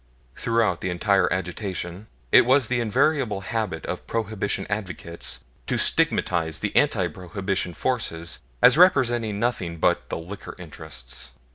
[0.35, 6.75] Throughout the entire agitation, it was the invariable habit of Prohibition advocates to stigmatize the
[6.75, 11.33] anti Prohibition forces as representing nothing but the "liquor interests."